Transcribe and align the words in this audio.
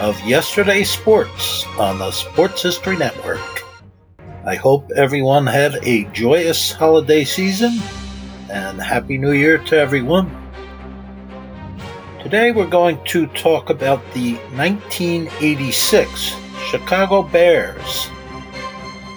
of 0.00 0.18
Yesterday's 0.26 0.90
Sports 0.90 1.66
on 1.78 1.98
the 1.98 2.10
Sports 2.10 2.62
History 2.62 2.96
Network. 2.96 3.62
I 4.46 4.54
hope 4.54 4.90
everyone 4.96 5.46
had 5.46 5.74
a 5.82 6.04
joyous 6.04 6.72
holiday 6.72 7.22
season 7.22 7.78
and 8.50 8.80
Happy 8.80 9.18
New 9.18 9.32
Year 9.32 9.58
to 9.58 9.76
everyone. 9.76 10.34
Today 12.22 12.50
we're 12.50 12.66
going 12.66 12.98
to 13.04 13.26
talk 13.28 13.68
about 13.68 14.00
the 14.14 14.36
1986 14.56 16.34
Chicago 16.70 17.22
Bears. 17.22 18.08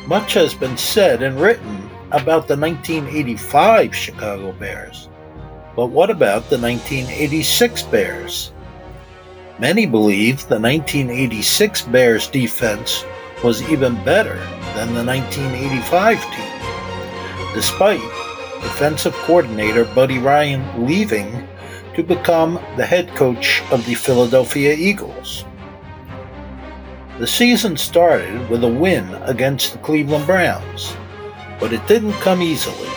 Much 0.06 0.34
has 0.34 0.53
been 0.53 0.75
said 0.75 1.23
and 1.23 1.40
written 1.40 1.90
about 2.12 2.50
the 2.50 2.58
1985 2.58 3.95
Chicago 3.95 4.52
Bears. 4.52 5.08
But 5.78 5.88
what 5.88 6.09
about 6.09 6.50
the 6.50 6.59
1986 6.59 7.84
Bears? 7.84 8.52
Many 9.64 9.86
believe 9.86 10.39
the 10.50 10.59
1986 10.59 11.83
Bears 11.83 12.28
defense 12.28 13.06
was 13.45 13.61
even 13.72 13.95
better 14.03 14.36
than 14.75 14.94
the 14.94 15.06
1985 15.06 16.22
team, 16.36 17.53
despite 17.56 18.02
defensive 18.61 19.14
coordinator 19.23 19.86
Buddy 19.86 20.17
Ryan 20.17 20.86
leaving 20.86 21.47
to 21.95 22.03
become 22.03 22.56
the 22.75 22.86
head 22.86 23.16
coach 23.16 23.64
of 23.72 23.86
the 23.86 23.95
Philadelphia 23.95 24.73
Eagles. 24.73 25.45
The 27.17 27.25
season 27.25 27.78
started 27.78 28.50
with 28.50 28.66
a 28.66 28.67
win 28.67 29.08
against 29.23 29.72
the 29.72 29.80
Cleveland 29.80 30.25
Browns, 30.25 30.94
but 31.61 31.72
it 31.72 31.88
didn't 31.88 32.19
come 32.19 32.41
easily, 32.41 32.89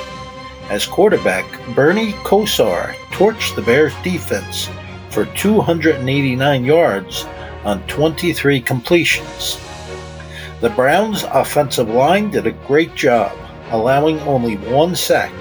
as 0.69 0.85
quarterback 0.85 1.47
Bernie 1.77 2.15
Kosar 2.25 2.93
torched 3.13 3.55
the 3.55 3.63
Bears 3.63 3.95
defense 4.03 4.69
for 5.17 5.25
289 5.35 6.63
yards 6.63 7.25
on 7.65 7.83
23 7.87 8.61
completions. 8.61 9.59
The 10.61 10.69
Browns' 10.69 11.23
offensive 11.23 11.89
line 11.89 12.31
did 12.31 12.47
a 12.47 12.53
great 12.53 12.95
job, 12.95 13.35
allowing 13.71 14.21
only 14.21 14.59
one 14.59 14.95
sack. 14.95 15.33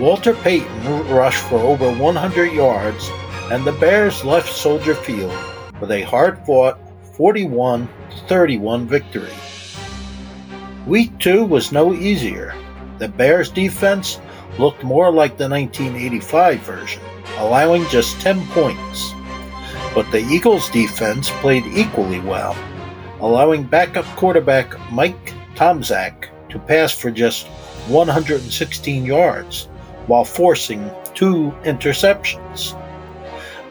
Walter 0.00 0.34
Payton 0.34 1.08
rushed 1.08 1.44
for 1.44 1.60
over 1.60 1.92
100 1.92 2.52
yards, 2.52 3.08
and 3.52 3.64
the 3.64 3.78
Bears 3.78 4.24
left 4.24 4.52
Soldier 4.52 4.96
Field 4.96 5.32
with 5.80 5.92
a 5.92 6.02
hard 6.02 6.44
fought 6.44 6.80
41 7.16 7.88
31 8.26 8.88
victory. 8.88 9.30
Week 10.88 11.16
2 11.20 11.44
was 11.44 11.70
no 11.70 11.94
easier. 11.94 12.52
The 12.98 13.06
Bears' 13.06 13.48
defense 13.48 14.20
looked 14.58 14.82
more 14.82 15.12
like 15.12 15.36
the 15.36 15.48
1985 15.48 16.58
version 16.62 17.02
allowing 17.38 17.86
just 17.88 18.20
10 18.20 18.46
points. 18.48 19.12
But 19.94 20.10
the 20.10 20.20
Eagles' 20.20 20.68
defense 20.70 21.30
played 21.30 21.66
equally 21.66 22.20
well, 22.20 22.56
allowing 23.20 23.64
backup 23.64 24.04
quarterback 24.16 24.74
Mike 24.90 25.32
Tomczak 25.54 26.28
to 26.50 26.58
pass 26.58 26.92
for 26.92 27.10
just 27.10 27.46
116 27.88 29.04
yards 29.04 29.66
while 30.06 30.24
forcing 30.24 30.90
two 31.14 31.52
interceptions. 31.64 32.80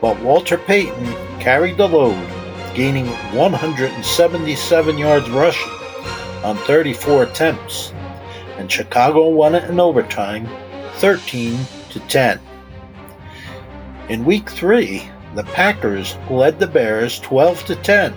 But 0.02 0.20
Walter 0.22 0.58
Payton 0.58 1.06
carried 1.40 1.78
the 1.78 1.88
load, 1.88 2.28
gaining 2.74 3.08
177 3.36 4.98
yards 4.98 5.30
rushing 5.30 5.72
on 6.44 6.58
34 6.58 7.24
attempts, 7.24 7.94
and 8.58 8.72
Chicago 8.72 9.30
won 9.30 9.56
it 9.56 9.70
in 9.70 9.80
overtime 9.80 10.48
13 10.96 11.58
to 11.92 12.00
10. 12.02 12.40
In 14.10 14.26
week 14.26 14.50
3, 14.50 15.02
the 15.34 15.44
Packers 15.44 16.18
led 16.30 16.60
the 16.60 16.68
Bears 16.68 17.20
12 17.22 17.66
to 17.68 17.76
10 17.78 18.14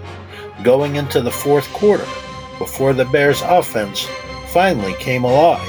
going 0.64 0.96
into 0.96 1.20
the 1.20 1.30
fourth 1.30 1.72
quarter 1.72 2.06
before 2.58 2.92
the 2.92 3.04
Bears 3.04 3.40
offense 3.42 4.08
finally 4.48 4.94
came 4.94 5.22
alive. 5.22 5.60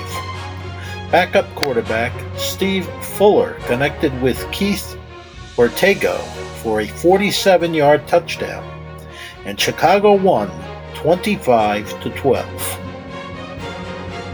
Backup 1.12 1.46
quarterback 1.54 2.12
Steve 2.36 2.88
Fuller 3.04 3.54
connected 3.66 4.20
with 4.20 4.52
Keith 4.52 4.98
Ortego 5.56 6.18
for 6.64 6.82
a 6.82 6.88
47 6.88 7.76
yard 7.76 8.08
touchdown, 8.08 8.64
and 9.46 9.60
Chicago 9.60 10.14
won 10.16 10.50
25 10.96 12.02
to 12.02 12.10
12. 12.10 12.80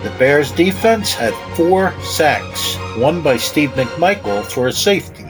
The 0.04 0.16
Bears 0.18 0.52
defense 0.54 1.14
had 1.14 1.34
four 1.58 1.94
sacks, 2.02 2.76
one 2.98 3.22
by 3.22 3.36
Steve 3.36 3.72
McMichael 3.72 4.46
for 4.46 4.68
a 4.68 4.74
safety. 4.74 5.23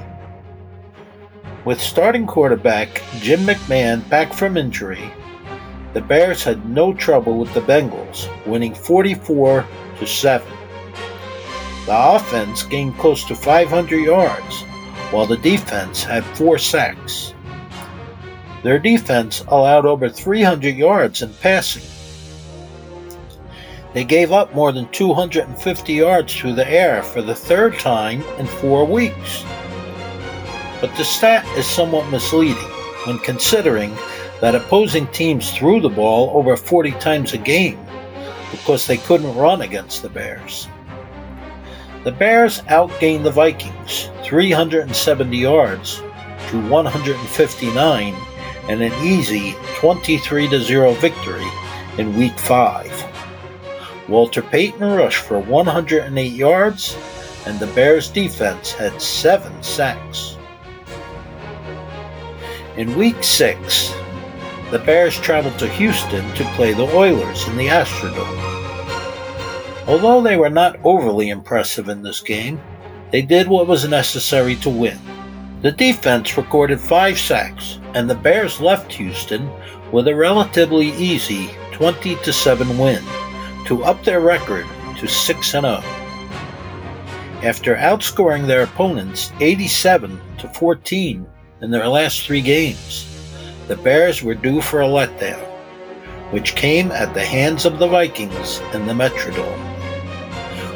With 1.65 1.79
starting 1.79 2.27
quarterback 2.27 3.01
Jim 3.19 3.39
McMahon 3.41 4.07
back 4.09 4.33
from 4.33 4.57
injury, 4.57 5.13
the 5.93 6.01
Bears 6.01 6.43
had 6.43 6.67
no 6.67 6.93
trouble 6.93 7.37
with 7.37 7.53
the 7.53 7.61
Bengals, 7.61 8.27
winning 8.45 8.75
44 8.75 9.65
to 9.99 10.05
7. 10.05 10.45
The 11.85 12.15
offense 12.15 12.63
gained 12.63 12.97
close 12.97 13.23
to 13.25 13.35
500 13.35 13.95
yards, 13.95 14.63
while 15.11 15.25
the 15.25 15.37
defense 15.37 16.03
had 16.03 16.25
4 16.35 16.57
sacks. 16.57 17.33
Their 18.61 18.79
defense 18.79 19.45
allowed 19.47 19.85
over 19.85 20.09
300 20.09 20.75
yards 20.75 21.21
in 21.21 21.33
passing. 21.35 21.83
They 23.93 24.03
gave 24.03 24.33
up 24.33 24.53
more 24.53 24.73
than 24.73 24.89
250 24.89 25.93
yards 25.93 26.35
through 26.35 26.55
the 26.55 26.69
air 26.69 27.01
for 27.03 27.21
the 27.21 27.35
third 27.35 27.79
time 27.79 28.21
in 28.37 28.47
4 28.47 28.83
weeks 28.83 29.45
but 30.83 30.93
the 30.97 31.05
stat 31.05 31.45
is 31.57 31.65
somewhat 31.65 32.11
misleading 32.11 32.57
when 33.05 33.17
considering 33.19 33.95
that 34.41 34.53
opposing 34.53 35.07
teams 35.07 35.49
threw 35.53 35.79
the 35.79 35.87
ball 35.87 36.29
over 36.37 36.57
40 36.57 36.91
times 36.99 37.31
a 37.31 37.37
game 37.37 37.79
because 38.51 38.85
they 38.85 38.97
couldn't 38.97 39.33
run 39.37 39.61
against 39.61 40.01
the 40.01 40.09
Bears. 40.09 40.67
The 42.03 42.11
Bears 42.11 42.59
outgained 42.63 43.23
the 43.23 43.31
Vikings 43.31 44.09
370 44.23 45.37
yards 45.37 45.99
to 46.49 46.67
159 46.67 48.13
and 48.67 48.83
an 48.83 49.05
easy 49.05 49.55
23 49.75 50.49
0 50.49 50.93
victory 50.95 51.47
in 51.97 52.17
Week 52.17 52.37
5. 52.37 54.09
Walter 54.09 54.41
Payton 54.41 54.81
rushed 54.81 55.23
for 55.23 55.39
108 55.39 56.33
yards, 56.33 56.97
and 57.45 57.57
the 57.57 57.67
Bears' 57.67 58.09
defense 58.09 58.73
had 58.73 59.01
seven 59.01 59.63
sacks. 59.63 60.32
In 62.75 62.97
Week 62.97 63.23
6, 63.23 63.93
the 64.71 64.79
Bears 64.79 65.19
traveled 65.19 65.59
to 65.59 65.67
Houston 65.67 66.27
to 66.33 66.43
play 66.55 66.73
the 66.73 66.87
Oilers 66.95 67.47
in 67.47 67.55
the 67.55 67.67
Astrodome. 67.67 68.39
Although 69.87 70.23
they 70.23 70.37
were 70.37 70.49
not 70.49 70.79
overly 70.83 71.29
impressive 71.29 71.87
in 71.87 72.01
this 72.01 72.19
game, 72.19 72.59
they 73.11 73.21
did 73.21 73.47
what 73.47 73.67
was 73.67 73.87
necessary 73.87 74.55
to 74.55 74.71
win. 74.71 74.97
The 75.61 75.71
defense 75.71 76.35
recorded 76.35 76.81
five 76.81 77.19
sacks, 77.19 77.77
and 77.93 78.09
the 78.09 78.15
Bears 78.15 78.59
left 78.59 78.91
Houston 78.93 79.47
with 79.91 80.07
a 80.07 80.15
relatively 80.15 80.93
easy 80.93 81.51
20 81.73 82.15
7 82.15 82.79
win 82.79 83.03
to 83.67 83.83
up 83.83 84.03
their 84.03 84.19
record 84.19 84.65
to 84.97 85.07
6 85.07 85.51
0. 85.51 85.63
After 87.43 87.75
outscoring 87.75 88.47
their 88.47 88.63
opponents 88.63 89.31
87 89.39 90.19
to 90.39 90.49
14 90.49 91.27
in 91.63 91.71
their 91.71 91.87
last 91.87 92.23
three 92.23 92.41
games. 92.41 93.07
the 93.69 93.77
Bears 93.77 94.21
were 94.21 94.35
due 94.35 94.61
for 94.61 94.81
a 94.81 94.85
letdown, 94.85 95.41
which 96.31 96.55
came 96.55 96.91
at 96.91 97.13
the 97.13 97.23
hands 97.23 97.65
of 97.65 97.79
the 97.79 97.87
Vikings 97.87 98.59
in 98.73 98.85
the 98.85 98.93
Metrodome. 98.93 99.71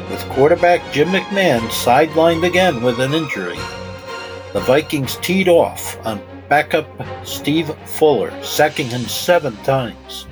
With 0.08 0.26
quarterback 0.30 0.80
Jim 0.90 1.08
McMahon 1.08 1.60
sidelined 1.68 2.46
again 2.46 2.82
with 2.82 2.98
an 3.00 3.12
injury, 3.12 3.58
the 4.54 4.60
Vikings 4.60 5.16
teed 5.16 5.46
off 5.46 5.98
on 6.06 6.22
backup 6.48 6.88
Steve 7.22 7.70
Fuller, 7.84 8.32
sacking 8.42 8.88
him 8.88 9.02
seven 9.02 9.54
times. 9.58 10.26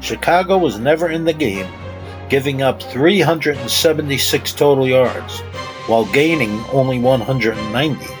Chicago 0.00 0.58
was 0.58 0.80
never 0.80 1.10
in 1.10 1.24
the 1.24 1.32
game, 1.32 1.70
giving 2.28 2.62
up 2.62 2.82
376 2.82 4.52
total 4.54 4.88
yards 4.88 5.40
while 5.86 6.06
gaining 6.06 6.50
only 6.72 6.98
190. 6.98 8.17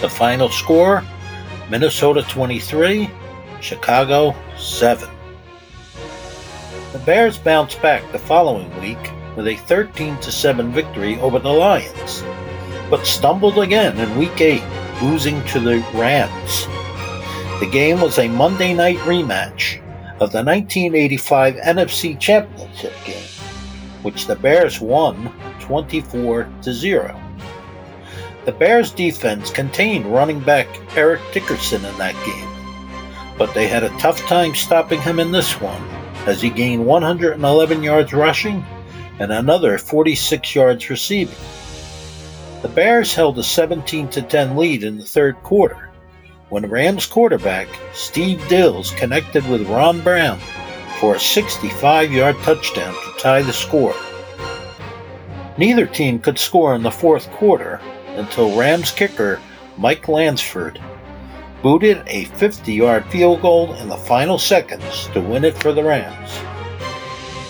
The 0.00 0.08
final 0.08 0.48
score 0.48 1.04
Minnesota 1.68 2.22
23, 2.22 3.10
Chicago 3.60 4.34
7. 4.56 5.08
The 6.92 6.98
Bears 7.00 7.36
bounced 7.36 7.82
back 7.82 8.10
the 8.10 8.18
following 8.18 8.74
week 8.80 8.98
with 9.36 9.46
a 9.46 9.56
13 9.56 10.22
7 10.22 10.72
victory 10.72 11.20
over 11.20 11.38
the 11.38 11.52
Lions, 11.52 12.24
but 12.88 13.06
stumbled 13.06 13.58
again 13.58 13.98
in 13.98 14.18
week 14.18 14.40
8, 14.40 14.62
losing 15.02 15.44
to 15.48 15.60
the 15.60 15.78
Rams. 15.94 16.66
The 17.60 17.68
game 17.70 18.00
was 18.00 18.18
a 18.18 18.26
Monday 18.26 18.72
night 18.72 18.98
rematch 19.00 19.80
of 20.18 20.32
the 20.32 20.42
1985 20.42 21.56
NFC 21.56 22.18
Championship 22.18 22.94
game, 23.04 23.28
which 24.02 24.26
the 24.26 24.36
Bears 24.36 24.80
won 24.80 25.30
24 25.60 26.50
0. 26.62 27.29
The 28.46 28.52
Bears 28.52 28.90
defense 28.90 29.50
contained 29.50 30.06
running 30.06 30.40
back 30.40 30.66
Eric 30.96 31.20
Dickerson 31.32 31.84
in 31.84 31.98
that 31.98 32.14
game, 32.24 32.48
but 33.36 33.52
they 33.52 33.68
had 33.68 33.84
a 33.84 33.96
tough 33.98 34.18
time 34.26 34.54
stopping 34.54 35.02
him 35.02 35.20
in 35.20 35.30
this 35.30 35.60
one 35.60 35.82
as 36.26 36.40
he 36.40 36.48
gained 36.48 36.86
111 36.86 37.82
yards 37.82 38.14
rushing 38.14 38.64
and 39.18 39.30
another 39.30 39.76
46 39.76 40.54
yards 40.54 40.88
receiving. 40.88 41.36
The 42.62 42.68
Bears 42.68 43.14
held 43.14 43.38
a 43.38 43.42
17 43.42 44.08
10 44.08 44.56
lead 44.56 44.84
in 44.84 44.96
the 44.96 45.04
third 45.04 45.36
quarter 45.42 45.90
when 46.48 46.68
Rams 46.68 47.04
quarterback 47.04 47.68
Steve 47.92 48.38
Dils 48.48 48.96
connected 48.96 49.46
with 49.50 49.68
Ron 49.68 50.00
Brown 50.00 50.38
for 50.98 51.14
a 51.14 51.20
65 51.20 52.10
yard 52.10 52.36
touchdown 52.42 52.94
to 52.94 53.18
tie 53.18 53.42
the 53.42 53.52
score. 53.52 53.94
Neither 55.58 55.84
team 55.84 56.18
could 56.18 56.38
score 56.38 56.74
in 56.74 56.82
the 56.82 56.90
fourth 56.90 57.30
quarter 57.32 57.80
until 58.16 58.56
Rams 58.56 58.90
kicker 58.90 59.40
Mike 59.76 60.08
Lansford 60.08 60.80
booted 61.62 62.02
a 62.06 62.24
50 62.24 62.72
yard 62.72 63.04
field 63.06 63.42
goal 63.42 63.74
in 63.74 63.88
the 63.88 63.96
final 63.96 64.38
seconds 64.38 65.08
to 65.08 65.20
win 65.20 65.44
it 65.44 65.56
for 65.58 65.72
the 65.72 65.82
Rams. 65.84 66.38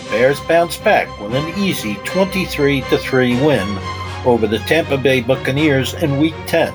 The 0.03 0.09
Bears 0.11 0.39
bounced 0.41 0.83
back 0.83 1.07
with 1.19 1.33
an 1.33 1.57
easy 1.57 1.95
23 2.05 2.81
3 2.81 3.45
win 3.45 3.79
over 4.25 4.47
the 4.47 4.59
Tampa 4.59 4.97
Bay 4.97 5.21
Buccaneers 5.21 5.93
in 5.95 6.19
Week 6.19 6.35
10. 6.47 6.73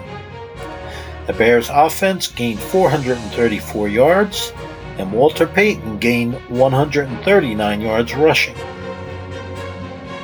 The 1.26 1.32
Bears' 1.32 1.70
offense 1.70 2.28
gained 2.28 2.60
434 2.60 3.88
yards, 3.88 4.52
and 4.98 5.12
Walter 5.12 5.46
Payton 5.46 5.98
gained 5.98 6.34
139 6.48 7.80
yards 7.80 8.14
rushing. 8.14 8.56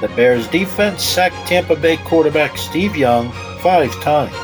The 0.01 0.09
Bears' 0.17 0.49
defense 0.49 1.03
sacked 1.03 1.37
Tampa 1.47 1.77
Bay 1.77 1.97
quarterback 1.99 2.57
Steve 2.57 2.97
Young 2.97 3.33
five 3.63 3.95
times. 4.01 4.35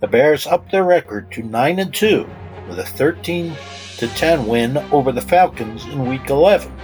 The 0.00 0.06
Bears 0.06 0.46
upped 0.46 0.72
their 0.72 0.84
record 0.84 1.30
to 1.32 1.42
9 1.42 1.78
and 1.78 1.92
2 1.92 2.26
with 2.66 2.78
a 2.78 2.82
13 2.82 3.54
to 3.98 4.08
10 4.08 4.46
win 4.46 4.78
over 4.90 5.12
the 5.12 5.20
Falcons 5.20 5.84
in 5.84 6.08
week 6.08 6.30
11. 6.30 6.74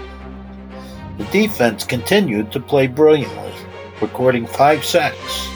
The 1.16 1.24
defense 1.24 1.84
continued 1.84 2.52
to 2.52 2.60
play 2.60 2.86
brilliantly, 2.86 3.54
recording 4.02 4.46
5 4.46 4.84
sacks. 4.84 5.48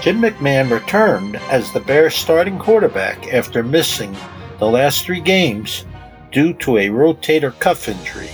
Jim 0.00 0.22
McMahon 0.22 0.70
returned 0.70 1.36
as 1.50 1.70
the 1.70 1.80
Bears 1.80 2.14
starting 2.14 2.58
quarterback 2.58 3.34
after 3.34 3.62
missing 3.62 4.16
the 4.60 4.66
last 4.66 5.04
3 5.04 5.20
games 5.20 5.84
due 6.32 6.54
to 6.54 6.78
a 6.78 6.88
rotator 6.88 7.52
cuff 7.58 7.86
injury. 7.86 8.30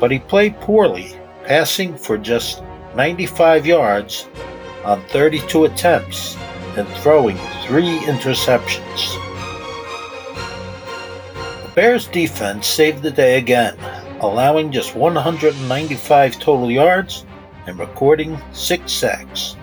But 0.00 0.10
he 0.10 0.20
played 0.20 0.58
poorly, 0.62 1.14
passing 1.44 1.94
for 1.94 2.16
just 2.16 2.62
95 2.96 3.66
yards 3.66 4.26
on 4.82 5.02
32 5.08 5.66
attempts 5.66 6.34
and 6.78 6.88
throwing 6.88 7.36
three 7.66 7.98
interceptions. 7.98 9.12
The 11.62 11.72
Bears 11.74 12.06
defense 12.06 12.66
saved 12.66 13.02
the 13.02 13.10
day 13.10 13.36
again, 13.36 13.76
allowing 14.20 14.72
just 14.72 14.96
195 14.96 16.38
total 16.38 16.70
yards 16.70 17.26
and 17.66 17.78
recording 17.78 18.38
six 18.52 18.92
sacks. 18.92 19.56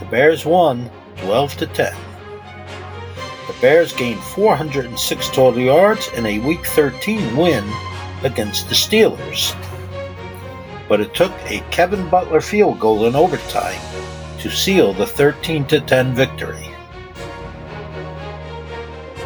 The 0.00 0.06
Bears 0.06 0.44
won 0.44 0.90
12 1.18 1.56
to 1.58 1.66
10. 1.68 1.94
The 3.46 3.54
Bears 3.60 3.92
gained 3.92 4.20
406 4.20 5.28
total 5.28 5.60
yards 5.60 6.08
in 6.16 6.26
a 6.26 6.40
Week 6.40 6.66
13 6.66 7.36
win 7.36 7.64
against 8.24 8.68
the 8.68 8.74
Steelers 8.74 9.54
but 10.88 11.00
it 11.00 11.14
took 11.14 11.32
a 11.44 11.64
Kevin 11.70 12.08
Butler 12.08 12.40
field 12.40 12.78
goal 12.80 13.06
in 13.06 13.16
overtime 13.16 13.80
to 14.38 14.50
seal 14.50 14.92
the 14.92 15.06
13 15.06 15.64
10 15.66 16.14
victory. 16.14 16.68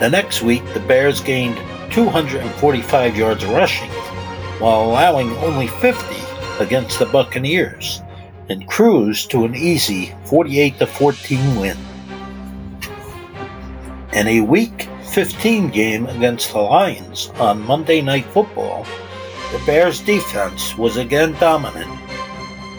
The 0.01 0.09
next 0.09 0.43
week, 0.43 0.63
the 0.75 0.81
Bears 0.81 1.21
gained 1.21 1.57
245 1.91 3.17
yards 3.17 3.45
rushing 3.47 3.91
while 4.61 4.83
allowing 4.83 5.31
only 5.39 5.67
50 5.67 6.15
against 6.61 6.99
the 6.99 7.07
Buccaneers 7.07 8.01
and 8.49 8.67
cruised 8.67 9.31
to 9.31 9.45
an 9.45 9.55
easy 9.55 10.15
48 10.25 10.89
14 10.89 11.61
win. 11.61 11.77
In 14.13 14.27
a 14.27 14.41
Week 14.41 14.89
15 15.11 15.69
game 15.71 16.07
against 16.07 16.53
the 16.53 16.59
Lions 16.59 17.31
on 17.37 17.63
Monday 17.63 18.01
Night 18.01 18.25
Football, 18.27 18.87
the 19.53 19.59
Bears' 19.65 20.01
defense 20.01 20.77
was 20.77 20.99
again 20.99 21.33
dominant, 21.41 21.89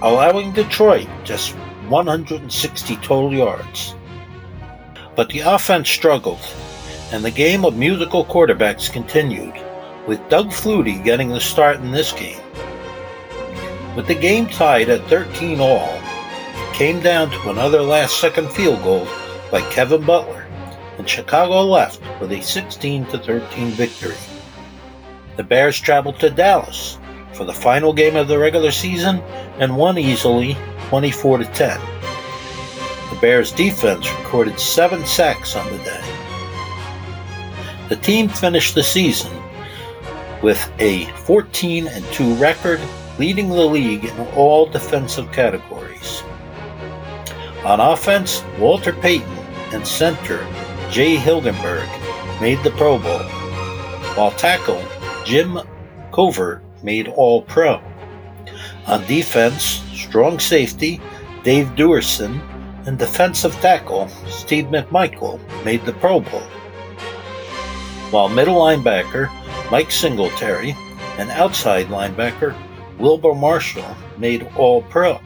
allowing 0.03 0.51
Detroit 0.51 1.07
just 1.23 1.55
160 1.87 2.95
total 2.97 3.33
yards. 3.33 3.95
But 5.15 5.29
the 5.29 5.39
offense 5.39 5.89
struggled, 5.89 6.45
and 7.11 7.25
the 7.25 7.31
game 7.31 7.65
of 7.65 7.75
musical 7.75 8.23
quarterbacks 8.23 8.91
continued, 8.91 9.55
with 10.05 10.29
Doug 10.29 10.49
Flutie 10.49 11.03
getting 11.03 11.29
the 11.29 11.41
start 11.41 11.77
in 11.77 11.91
this 11.91 12.11
game. 12.13 12.41
With 13.95 14.05
the 14.05 14.13
game 14.13 14.45
tied 14.45 14.89
at 14.89 15.07
13 15.07 15.59
all, 15.59 15.99
came 16.73 16.99
down 16.99 17.31
to 17.31 17.49
another 17.49 17.81
last 17.81 18.19
second 18.21 18.51
field 18.51 18.83
goal 18.83 19.07
by 19.49 19.61
Kevin 19.71 20.05
Butler, 20.05 20.45
and 20.99 21.09
Chicago 21.09 21.63
left 21.63 21.99
with 22.21 22.31
a 22.31 22.41
16 22.41 23.05
13 23.05 23.71
victory 23.71 24.15
the 25.39 25.43
Bears 25.45 25.79
traveled 25.79 26.19
to 26.19 26.29
Dallas 26.29 26.99
for 27.31 27.45
the 27.45 27.53
final 27.53 27.93
game 27.93 28.17
of 28.17 28.27
the 28.27 28.37
regular 28.37 28.71
season 28.71 29.19
and 29.57 29.77
won 29.77 29.97
easily 29.97 30.57
24 30.89 31.37
to 31.37 31.45
10. 31.45 31.79
The 33.09 33.19
Bears 33.21 33.53
defense 33.53 34.11
recorded 34.15 34.59
7 34.59 35.05
sacks 35.05 35.55
on 35.55 35.65
the 35.71 35.77
day. 35.77 36.03
The 37.87 37.95
team 37.95 38.27
finished 38.27 38.75
the 38.75 38.83
season 38.83 39.31
with 40.43 40.69
a 40.79 41.05
14 41.23 41.87
and 41.87 42.03
2 42.07 42.33
record, 42.33 42.81
leading 43.17 43.47
the 43.47 43.65
league 43.65 44.03
in 44.03 44.19
all 44.35 44.65
defensive 44.65 45.31
categories. 45.31 46.21
On 47.63 47.79
offense, 47.79 48.43
Walter 48.57 48.91
Payton 48.91 49.37
and 49.71 49.87
center 49.87 50.45
Jay 50.91 51.15
Hilgenberg 51.15 51.87
made 52.41 52.61
the 52.61 52.71
Pro 52.71 52.99
Bowl, 52.99 53.23
while 54.17 54.31
tackle 54.31 54.83
Jim 55.29 55.59
Covert 56.11 56.63
made 56.81 57.07
All 57.07 57.43
Pro. 57.43 57.79
On 58.87 59.05
defense, 59.05 59.83
strong 59.93 60.39
safety 60.39 60.99
Dave 61.43 61.67
Duerson 61.75 62.41
and 62.87 62.97
defensive 62.97 63.53
tackle 63.61 64.07
Steve 64.27 64.65
McMichael 64.65 65.39
made 65.63 65.85
the 65.85 65.93
Pro 65.93 66.21
Bowl. 66.21 66.41
While 68.09 68.29
middle 68.29 68.55
linebacker 68.55 69.29
Mike 69.69 69.91
Singletary 69.91 70.75
and 71.19 71.29
outside 71.29 71.89
linebacker 71.89 72.57
Wilber 72.97 73.35
Marshall 73.35 73.95
made 74.17 74.49
All 74.57 74.81
Pro. 74.81 75.21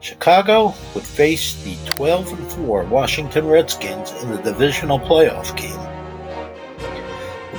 Chicago 0.00 0.74
would 0.94 1.04
face 1.04 1.64
the 1.64 1.76
12 1.92 2.52
4 2.52 2.84
Washington 2.84 3.46
Redskins 3.46 4.12
in 4.22 4.28
the 4.28 4.42
divisional 4.42 5.00
playoff 5.00 5.56
game. 5.56 5.89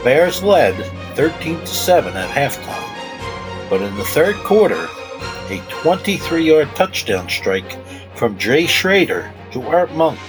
Bears 0.03 0.41
led 0.41 0.73
13 1.15 1.59
to 1.59 1.67
7 1.67 2.17
at 2.17 2.29
halftime, 2.29 3.69
but 3.69 3.83
in 3.83 3.95
the 3.97 4.03
third 4.05 4.35
quarter, 4.37 4.87
a 5.49 5.61
23 5.69 6.43
yard 6.43 6.67
touchdown 6.75 7.29
strike 7.29 7.77
from 8.15 8.35
Jay 8.39 8.65
Schroeder 8.65 9.31
to 9.51 9.61
Art 9.61 9.91
Monk 9.93 10.19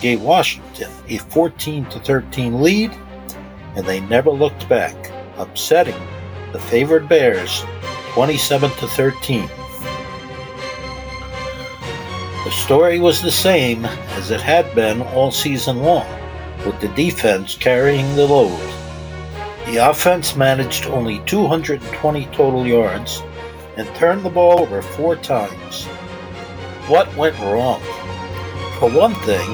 gave 0.00 0.20
Washington 0.20 0.90
a 1.08 1.18
14 1.18 1.84
to 1.86 2.00
13 2.00 2.60
lead, 2.60 2.90
and 3.76 3.86
they 3.86 4.00
never 4.00 4.30
looked 4.30 4.68
back, 4.68 4.96
upsetting 5.36 5.94
the 6.52 6.58
favored 6.58 7.08
Bears 7.08 7.64
27 8.14 8.70
to 8.70 8.88
13. 8.88 9.48
The 12.44 12.50
story 12.50 12.98
was 12.98 13.22
the 13.22 13.30
same 13.30 13.84
as 13.84 14.32
it 14.32 14.40
had 14.40 14.74
been 14.74 15.00
all 15.00 15.30
season 15.30 15.84
long, 15.84 16.08
with 16.66 16.80
the 16.80 16.88
defense 16.88 17.54
carrying 17.54 18.16
the 18.16 18.26
load. 18.26 18.81
The 19.72 19.88
offense 19.88 20.36
managed 20.36 20.84
only 20.84 21.20
220 21.20 22.26
total 22.26 22.66
yards 22.66 23.22
and 23.78 23.88
turned 23.94 24.22
the 24.22 24.28
ball 24.28 24.60
over 24.60 24.82
four 24.82 25.16
times. 25.16 25.86
What 26.88 27.16
went 27.16 27.38
wrong? 27.38 27.80
For 28.78 28.90
one 28.90 29.14
thing, 29.14 29.48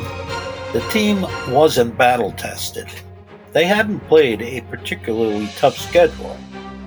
the 0.73 0.85
team 0.91 1.23
wasn't 1.55 1.97
battle 1.97 2.33
tested. 2.33 2.89
They 3.53 3.65
hadn't 3.65 4.09
played 4.09 4.43
a 4.43 4.63
particularly 4.63 5.49
tough 5.55 5.79
schedule, 5.79 6.37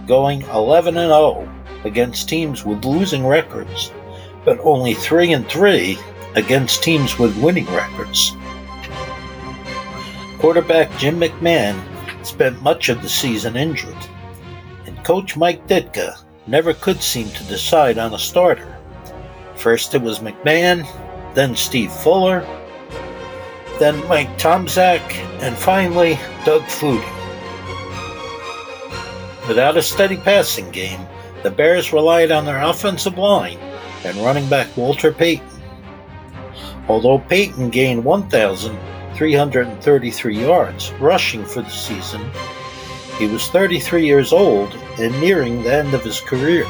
going 0.08 0.42
11 0.50 0.96
0 0.96 1.50
against 1.86 2.28
teams 2.28 2.66
with 2.66 2.84
losing 2.84 3.26
records, 3.26 3.94
but 4.44 4.60
only 4.60 4.94
3 4.94 5.32
and 5.32 5.48
3 5.48 5.98
against 6.36 6.84
teams 6.84 7.18
with 7.18 7.42
winning 7.42 7.68
records. 7.68 8.34
Quarterback 10.38 10.92
Jim 10.98 11.18
McMahon 11.18 11.82
spent 12.26 12.62
much 12.62 12.90
of 12.90 13.02
the 13.02 13.10
season 13.10 13.56
injured, 13.56 13.98
and 14.86 15.04
coach 15.04 15.38
Mike 15.38 15.68
Ditka 15.68 16.22
never 16.48 16.74
could 16.74 17.02
seem 17.02 17.30
to 17.30 17.44
decide 17.46 17.98
on 17.98 18.14
a 18.14 18.20
starter. 18.20 18.78
First 19.56 19.94
it 19.96 20.02
was 20.02 20.20
McMahon, 20.20 20.88
then 21.34 21.56
Steve 21.56 21.92
Fuller, 21.92 22.42
then 23.80 23.98
Mike 24.08 24.38
Tomczak, 24.38 25.02
and 25.42 25.58
finally 25.58 26.20
Doug 26.46 26.62
Flutie. 26.64 27.18
Without 29.48 29.78
a 29.78 29.82
steady 29.82 30.18
passing 30.18 30.70
game, 30.72 31.00
the 31.44 31.50
Bears 31.50 31.92
relied 31.92 32.32
on 32.32 32.46
their 32.46 32.62
offensive 32.62 33.18
line 33.18 33.58
and 34.04 34.18
running 34.18 34.48
back 34.50 34.76
Walter 34.78 35.12
Payton. 35.12 35.48
Although 36.88 37.20
Payton 37.20 37.70
gained 37.70 38.04
1,333 39.22 40.40
yards 40.40 40.92
rushing 40.94 41.46
for 41.46 41.62
the 41.62 41.70
season, 41.70 42.22
he 43.18 43.28
was 43.28 43.48
33 43.50 44.06
years 44.06 44.34
old 44.34 44.74
and 44.98 45.20
nearing 45.22 45.62
the 45.62 45.74
end 45.74 45.94
of 45.94 46.04
his 46.04 46.20
career. 46.20 46.66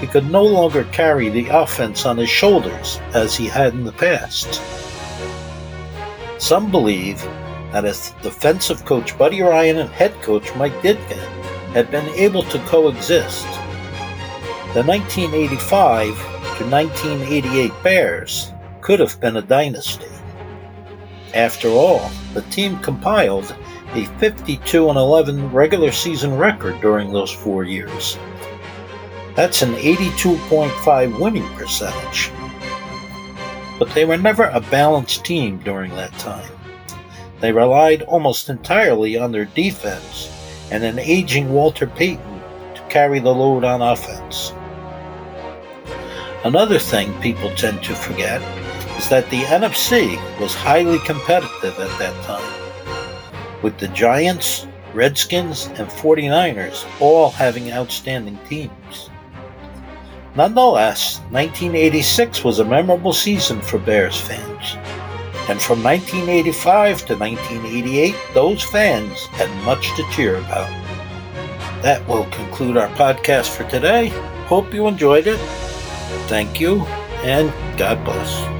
He 0.00 0.06
could 0.06 0.30
no 0.30 0.42
longer 0.42 0.84
carry 0.84 1.28
the 1.28 1.46
offense 1.48 2.04
on 2.04 2.16
his 2.16 2.28
shoulders 2.28 2.98
as 3.14 3.36
he 3.36 3.46
had 3.46 3.74
in 3.74 3.84
the 3.84 3.92
past. 3.92 4.60
Some 6.38 6.70
believe 6.70 7.22
that 7.70 7.84
if 7.84 8.20
defensive 8.22 8.84
coach 8.84 9.16
Buddy 9.16 9.40
Ryan 9.40 9.78
and 9.78 9.90
head 9.90 10.20
coach 10.22 10.52
Mike 10.56 10.74
Ditka 10.82 11.18
had 11.74 11.90
been 11.92 12.08
able 12.14 12.42
to 12.44 12.58
coexist, 12.60 13.46
the 14.74 14.82
1985 14.82 16.06
to 16.58 16.66
1988 16.66 17.72
Bears 17.84 18.52
could 18.80 18.98
have 18.98 19.20
been 19.20 19.36
a 19.36 19.42
dynasty. 19.42 20.09
After 21.34 21.68
all, 21.68 22.10
the 22.34 22.42
team 22.42 22.78
compiled 22.80 23.54
a 23.94 24.04
52 24.18 24.90
11 24.90 25.52
regular 25.52 25.92
season 25.92 26.36
record 26.36 26.80
during 26.80 27.12
those 27.12 27.30
four 27.30 27.64
years. 27.64 28.18
That's 29.36 29.62
an 29.62 29.74
82.5 29.74 31.20
winning 31.20 31.48
percentage. 31.54 32.32
But 33.78 33.90
they 33.94 34.04
were 34.04 34.16
never 34.16 34.44
a 34.44 34.60
balanced 34.60 35.24
team 35.24 35.58
during 35.58 35.94
that 35.94 36.12
time. 36.18 36.50
They 37.40 37.52
relied 37.52 38.02
almost 38.02 38.50
entirely 38.50 39.16
on 39.16 39.32
their 39.32 39.46
defense 39.46 40.30
and 40.70 40.84
an 40.84 40.98
aging 40.98 41.52
Walter 41.52 41.86
Payton 41.86 42.40
to 42.74 42.82
carry 42.88 43.18
the 43.18 43.34
load 43.34 43.64
on 43.64 43.80
offense. 43.80 44.52
Another 46.44 46.78
thing 46.78 47.18
people 47.20 47.50
tend 47.54 47.82
to 47.84 47.94
forget 47.94 48.42
is 49.00 49.08
that 49.08 49.30
the 49.30 49.40
NFC 49.44 50.18
was 50.38 50.54
highly 50.54 50.98
competitive 50.98 51.78
at 51.78 51.98
that 51.98 52.24
time, 52.24 53.62
with 53.62 53.78
the 53.78 53.88
Giants, 53.88 54.66
Redskins, 54.92 55.68
and 55.68 55.88
49ers 55.88 56.84
all 57.00 57.30
having 57.30 57.72
outstanding 57.72 58.38
teams. 58.46 59.08
Nonetheless, 60.36 61.20
1986 61.30 62.44
was 62.44 62.58
a 62.58 62.64
memorable 62.64 63.14
season 63.14 63.62
for 63.62 63.78
Bears 63.78 64.20
fans. 64.20 64.76
And 65.48 65.62
from 65.62 65.82
1985 65.82 67.06
to 67.06 67.16
1988, 67.16 68.14
those 68.34 68.62
fans 68.62 69.24
had 69.28 69.48
much 69.64 69.96
to 69.96 70.04
cheer 70.12 70.36
about. 70.36 70.68
That 71.82 72.06
will 72.06 72.26
conclude 72.26 72.76
our 72.76 72.88
podcast 72.88 73.56
for 73.56 73.64
today. 73.70 74.08
Hope 74.44 74.74
you 74.74 74.86
enjoyed 74.88 75.26
it. 75.26 75.38
Thank 76.28 76.60
you, 76.60 76.84
and 77.24 77.50
God 77.78 78.04
bless. 78.04 78.59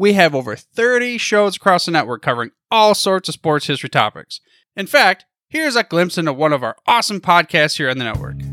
we 0.00 0.14
have 0.14 0.34
over 0.34 0.56
30 0.56 1.18
shows 1.18 1.56
across 1.56 1.84
the 1.84 1.90
network 1.90 2.22
covering 2.22 2.52
all 2.70 2.94
sorts 2.94 3.28
of 3.28 3.34
sports 3.34 3.66
history 3.66 3.90
topics. 3.90 4.40
In 4.74 4.86
fact, 4.86 5.26
here's 5.50 5.76
a 5.76 5.82
glimpse 5.84 6.16
into 6.16 6.32
one 6.32 6.54
of 6.54 6.62
our 6.62 6.76
awesome 6.86 7.20
podcasts 7.20 7.76
here 7.76 7.90
on 7.90 7.98
the 7.98 8.04
network. 8.04 8.36